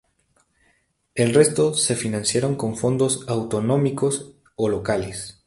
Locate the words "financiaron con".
1.95-2.75